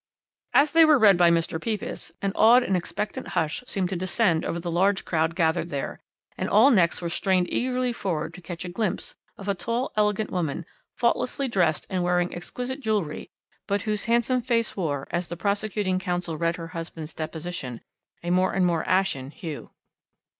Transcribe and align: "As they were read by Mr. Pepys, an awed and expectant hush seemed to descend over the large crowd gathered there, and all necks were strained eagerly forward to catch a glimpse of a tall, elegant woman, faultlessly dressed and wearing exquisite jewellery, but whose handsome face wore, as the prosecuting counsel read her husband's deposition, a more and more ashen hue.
"As 0.55 0.71
they 0.71 0.83
were 0.83 0.97
read 0.97 1.15
by 1.15 1.29
Mr. 1.29 1.61
Pepys, 1.61 2.11
an 2.23 2.31
awed 2.33 2.63
and 2.63 2.75
expectant 2.75 3.27
hush 3.37 3.63
seemed 3.67 3.89
to 3.89 3.95
descend 3.95 4.43
over 4.43 4.59
the 4.59 4.71
large 4.71 5.05
crowd 5.05 5.35
gathered 5.35 5.69
there, 5.69 5.99
and 6.39 6.49
all 6.49 6.71
necks 6.71 7.03
were 7.03 7.07
strained 7.11 7.53
eagerly 7.53 7.93
forward 7.93 8.33
to 8.33 8.41
catch 8.41 8.65
a 8.65 8.69
glimpse 8.69 9.13
of 9.37 9.47
a 9.47 9.53
tall, 9.53 9.91
elegant 9.95 10.31
woman, 10.31 10.65
faultlessly 10.95 11.47
dressed 11.47 11.85
and 11.87 12.01
wearing 12.01 12.33
exquisite 12.33 12.79
jewellery, 12.79 13.29
but 13.67 13.83
whose 13.83 14.05
handsome 14.05 14.41
face 14.41 14.75
wore, 14.75 15.07
as 15.11 15.27
the 15.27 15.37
prosecuting 15.37 15.99
counsel 15.99 16.35
read 16.35 16.55
her 16.55 16.69
husband's 16.69 17.13
deposition, 17.13 17.79
a 18.23 18.31
more 18.31 18.53
and 18.53 18.65
more 18.65 18.83
ashen 18.89 19.29
hue. 19.29 19.69